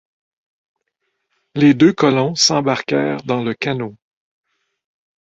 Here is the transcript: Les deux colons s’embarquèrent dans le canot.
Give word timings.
Les 1.53 1.75
deux 1.75 1.93
colons 1.93 2.33
s’embarquèrent 2.33 3.21
dans 3.21 3.43
le 3.43 3.53
canot. 3.53 3.95